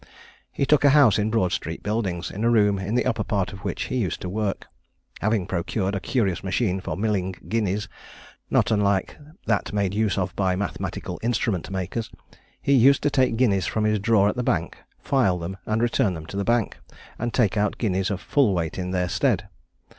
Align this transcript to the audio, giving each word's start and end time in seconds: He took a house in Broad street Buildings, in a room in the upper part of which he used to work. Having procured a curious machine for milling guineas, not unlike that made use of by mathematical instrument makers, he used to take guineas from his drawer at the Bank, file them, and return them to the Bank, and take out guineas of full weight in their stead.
He 0.51 0.65
took 0.65 0.83
a 0.83 0.89
house 0.97 1.19
in 1.19 1.29
Broad 1.29 1.51
street 1.51 1.83
Buildings, 1.83 2.31
in 2.31 2.43
a 2.43 2.49
room 2.49 2.79
in 2.79 2.95
the 2.95 3.05
upper 3.05 3.23
part 3.23 3.53
of 3.53 3.59
which 3.59 3.83
he 3.83 3.97
used 3.97 4.19
to 4.21 4.29
work. 4.29 4.65
Having 5.19 5.45
procured 5.45 5.93
a 5.93 5.99
curious 5.99 6.43
machine 6.43 6.79
for 6.79 6.97
milling 6.97 7.35
guineas, 7.47 7.87
not 8.49 8.71
unlike 8.71 9.15
that 9.45 9.71
made 9.71 9.93
use 9.93 10.17
of 10.17 10.35
by 10.35 10.55
mathematical 10.55 11.19
instrument 11.21 11.69
makers, 11.69 12.09
he 12.59 12.73
used 12.73 13.03
to 13.03 13.11
take 13.11 13.37
guineas 13.37 13.67
from 13.67 13.83
his 13.83 13.99
drawer 13.99 14.27
at 14.27 14.35
the 14.35 14.41
Bank, 14.41 14.75
file 14.97 15.37
them, 15.37 15.57
and 15.67 15.83
return 15.83 16.15
them 16.15 16.25
to 16.25 16.35
the 16.35 16.43
Bank, 16.43 16.77
and 17.19 17.31
take 17.31 17.55
out 17.55 17.77
guineas 17.77 18.09
of 18.09 18.19
full 18.19 18.55
weight 18.55 18.79
in 18.79 18.89
their 18.89 19.07
stead. 19.07 19.49